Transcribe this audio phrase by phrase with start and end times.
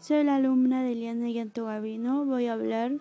[0.00, 2.24] Soy la alumna de Liana Yanto Gavino.
[2.24, 2.92] Voy a hablar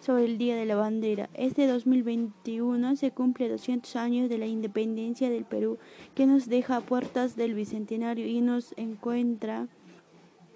[0.00, 1.28] sobre el Día de la Bandera.
[1.34, 5.76] Este 2021 se cumple 200 años de la independencia del Perú,
[6.14, 9.68] que nos deja a puertas del Bicentenario y nos encuentra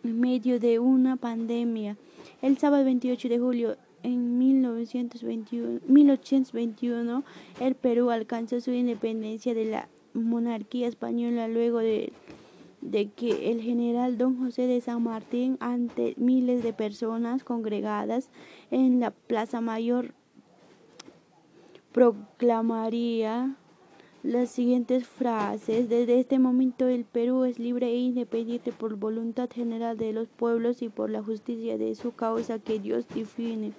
[0.02, 1.98] en medio de una pandemia.
[2.40, 7.24] El sábado 28 de julio en 1921, 1821
[7.60, 12.14] el Perú alcanzó su independencia de la monarquía española luego de
[12.80, 18.30] de que el general don José de San Martín, ante miles de personas congregadas
[18.70, 20.14] en la Plaza Mayor,
[21.92, 23.56] proclamaría
[24.22, 25.88] las siguientes frases.
[25.88, 30.82] Desde este momento el Perú es libre e independiente por voluntad general de los pueblos
[30.82, 33.72] y por la justicia de su causa que Dios define.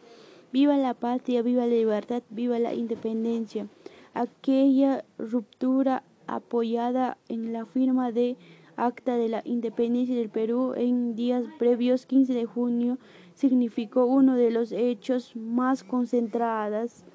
[0.51, 3.67] Viva la patria, viva la libertad, viva la independencia.
[4.13, 8.35] Aquella ruptura apoyada en la firma de
[8.75, 12.97] Acta de la Independencia del Perú en días previos 15 de junio
[13.33, 17.05] significó uno de los hechos más concentradas,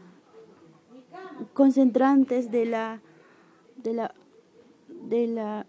[1.54, 3.00] concentrantes de la,
[3.76, 4.14] de la,
[5.08, 5.66] de la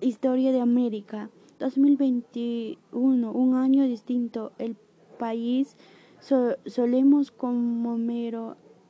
[0.00, 1.30] historia de América.
[1.58, 4.52] 2021, un año distinto.
[4.58, 4.76] El
[5.18, 5.76] país
[6.66, 7.30] solemos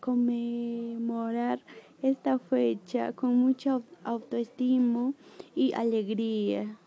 [0.00, 1.60] conmemorar
[2.02, 5.12] esta fecha con mucha autoestima
[5.54, 6.79] y alegría.